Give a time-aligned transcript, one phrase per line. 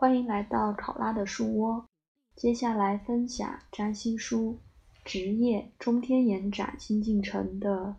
[0.00, 1.84] 欢迎来到考拉的书窝。
[2.34, 4.58] 接下来分享占星书
[5.04, 7.96] 职业中天延展新进程的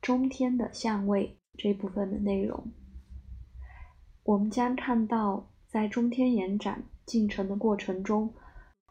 [0.00, 2.72] 中天的相位这部分的内容。
[4.22, 8.32] 我们将看到，在中天延展进程的过程中，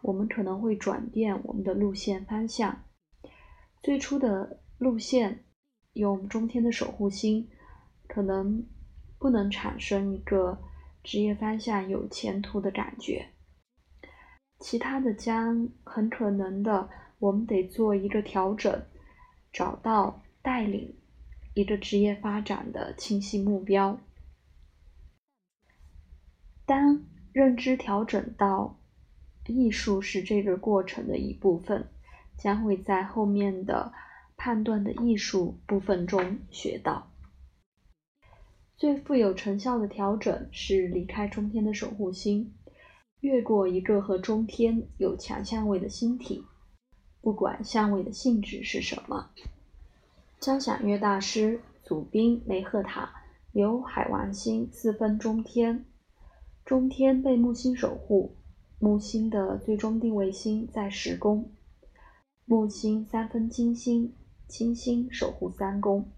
[0.01, 2.83] 我们可能会转变我们的路线方向。
[3.81, 5.45] 最初的路线，
[5.93, 7.49] 用中天的守护星，
[8.09, 8.67] 可能
[9.17, 10.61] 不能产生一个
[11.03, 13.27] 职业方向有前途的感觉。
[14.59, 16.89] 其他的将很可能的，
[17.19, 18.83] 我们得做一个调整，
[19.51, 20.95] 找到带领
[21.55, 23.99] 一个职业发展的清晰目标。
[26.65, 28.79] 当认知调整到
[29.47, 31.89] 艺术是这个过程的一部分，
[32.37, 33.91] 将会在后面的
[34.37, 37.10] 判断的艺术部分中学到。
[38.81, 42.51] 最富有成效的调整是离开中天的守护星。
[43.19, 46.43] 越过一个和中天有强相位的星体，
[47.21, 49.29] 不管相位的性质是什么。
[50.39, 53.13] 交响乐大师祖宾梅赫塔
[53.51, 55.85] 由海王星四分中天，
[56.65, 58.35] 中天被木星守护，
[58.79, 61.51] 木星的最终定位星在十宫，
[62.45, 64.15] 木星三分金星，
[64.47, 66.09] 金星守护三宫，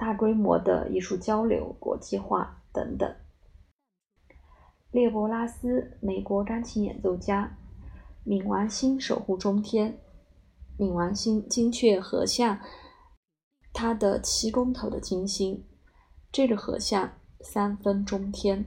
[0.00, 3.14] 大规模的艺术交流、国际化等等。
[4.90, 7.58] 列伯拉斯，美国钢琴演奏家，
[8.24, 9.98] 冥王星守护中天，
[10.78, 12.58] 冥王星精确合相
[13.74, 15.66] 他的七宫头的金星，
[16.32, 18.64] 这个合相三分中天，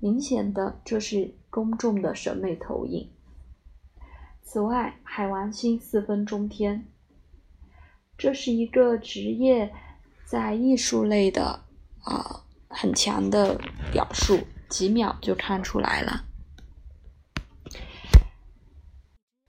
[0.00, 3.10] 明显的这是公众的审美投影。
[4.42, 6.86] 此外，海王星四分中天，
[8.18, 9.72] 这是一个职业
[10.30, 11.64] 在艺术类的
[12.04, 14.38] 啊很强的表述。
[14.68, 16.26] 几秒就看出来了。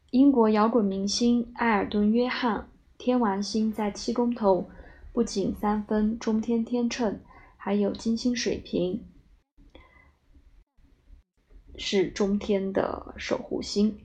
[0.10, 4.72] 英国摇滚明星埃尔顿·约翰，天王星在七宫头，
[5.14, 7.22] 不仅三分中天天秤，
[7.56, 9.06] 还有金星水瓶，
[11.78, 14.00] 是中天的守护星。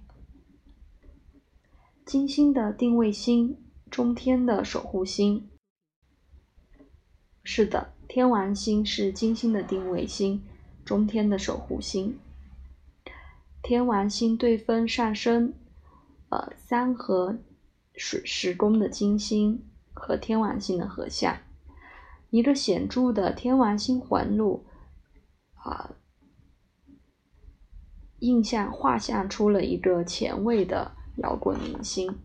[2.04, 5.48] 金星的定位星，中天的守护星。
[7.48, 10.42] 是的，天王星是金星的定位星。
[10.84, 12.18] 中天的守护星，
[13.60, 15.52] 天王星对分上升，
[16.28, 17.38] 呃，三和
[17.94, 21.38] 水十宫的金星和天王星的合相，
[22.30, 24.64] 一个显著的天王星环路，
[25.54, 25.96] 啊，
[28.20, 32.16] 印象画像出了一个前卫的摇滚明星。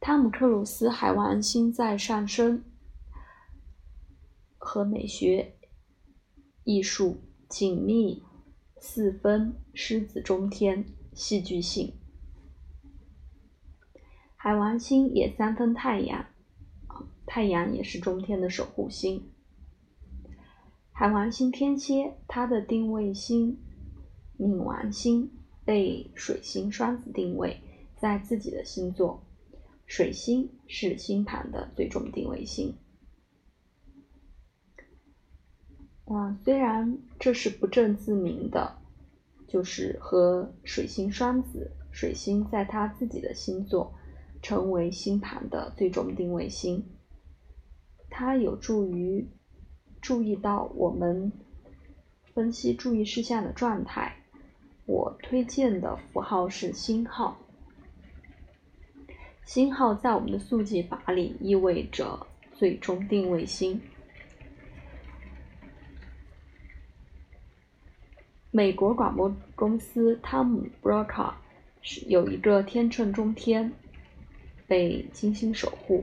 [0.00, 2.64] 汤姆克鲁斯海王星在上升，
[4.66, 5.54] 和美学。
[6.64, 7.18] 艺术
[7.48, 8.24] 紧密
[8.80, 10.84] 四分狮子中天
[11.14, 11.94] 戏剧性，
[14.34, 16.26] 海王星也三分太阳，
[17.24, 19.30] 太阳也是中天的守护星。
[20.90, 23.58] 海王星天蝎，它的定位星
[24.36, 25.30] 冥王星
[25.64, 27.60] 被水星双子定位
[27.96, 29.24] 在自己的星座，
[29.86, 32.76] 水星是星盘的最终定位星。
[36.06, 38.78] 啊，虽然这是不证自明的，
[39.48, 43.92] 就是和水星双子，水星在他自己的星座
[44.40, 46.86] 成为星盘的最终定位星，
[48.08, 49.28] 它有助于
[50.00, 51.32] 注意到我们
[52.32, 54.22] 分析注意事项的状态。
[54.84, 57.36] 我推荐的符号是星号，
[59.44, 63.80] 星号在我们的速记法里意味着最终定位星。
[68.56, 71.38] 美国广播公司汤姆·布罗卡
[71.82, 73.70] 是有一个天秤中天
[74.66, 76.02] 被金星守护，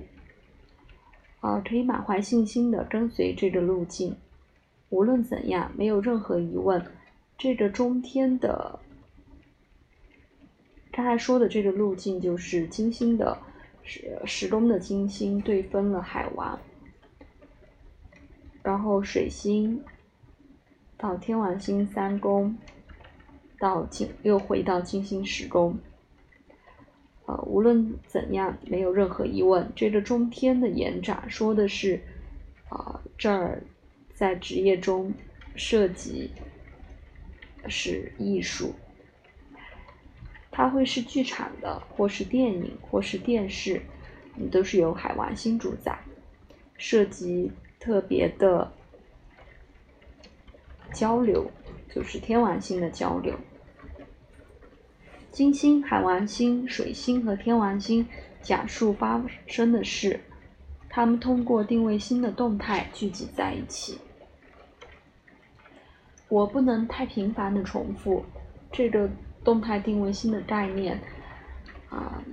[1.40, 4.16] 啊，可以满怀信心的跟随这个路径。
[4.90, 6.80] 无论怎样，没有任何疑问，
[7.40, 8.80] 这个中天的
[10.92, 13.36] 刚才说的这个路径就是金星的
[13.82, 16.60] 十十宫的金星对分了海王，
[18.62, 19.84] 然后水星。
[21.04, 22.58] 到天王星三宫，
[23.60, 25.78] 到金又回到金星十宫。
[27.26, 32.02] 呃，无论怎样，没有任何疑问，这个中天的延展说的是，
[32.70, 33.62] 啊，这儿
[34.14, 35.14] 在职业中
[35.58, 36.32] 涉及
[37.68, 38.74] 是艺术，
[40.52, 43.82] 它会是剧场的，或是电影，或是电视，
[44.50, 46.00] 都是由海王星主宰，
[46.78, 48.72] 涉及特别的。
[50.94, 51.52] 交流，
[51.94, 53.36] 就是天王星的交流。
[55.32, 58.08] 金星、海王星、水星和天王星
[58.42, 60.20] 讲述发生的事，
[60.90, 63.98] 他们通过定位星的动态聚集在一起。
[66.30, 68.24] 我不能太频繁的重复
[68.72, 69.10] 这个
[69.44, 71.00] 动态定位星的概念
[71.90, 72.24] 啊，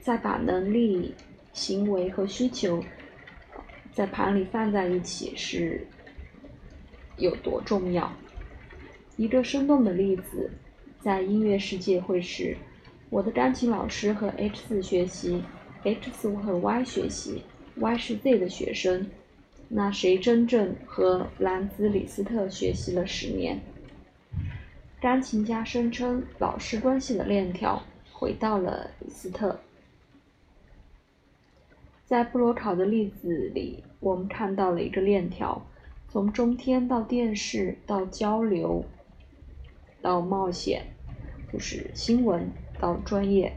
[0.00, 1.14] 再把能力、
[1.52, 2.82] 行为和需求
[3.92, 5.86] 在盘里放在一起是
[7.22, 8.12] 有多重要。
[9.16, 10.50] 一个生动的例子。
[11.04, 12.56] 在音乐世界会是，
[13.10, 15.42] 我的钢琴老师和 H 四学习
[15.82, 17.42] ，H 四和 Y 学习
[17.74, 19.10] ，Y 是 Z 的学生。
[19.66, 23.60] 那谁真正和兰兹李斯特学习了十年？
[25.00, 27.82] 钢琴家声称老师关系的链条
[28.12, 29.58] 回到了李斯特。
[32.06, 35.66] 在布罗考的例子里，我们看到了一个链条，
[36.12, 38.84] 从中天到电视到交流。
[40.02, 40.84] 到冒险，
[41.52, 42.50] 就是新闻
[42.80, 43.56] 到专业，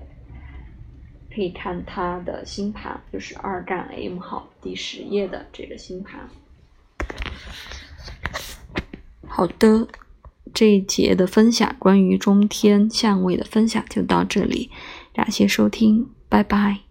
[1.33, 6.29] 可以看他的星盘，就是二杠 M 号第十页的这个星盘。
[9.27, 9.87] 好的，
[10.53, 14.69] 这一节的分享关于中天相位的分享就到这里，
[15.11, 16.84] 感谢收听，拜拜。